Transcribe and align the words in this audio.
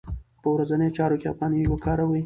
په 0.41 0.47
ورځنیو 0.55 0.95
چارو 0.97 1.19
کې 1.21 1.27
افغانۍ 1.33 1.59
وکاروئ. 1.67 2.19